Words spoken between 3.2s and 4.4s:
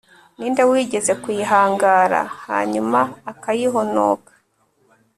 akayihonoka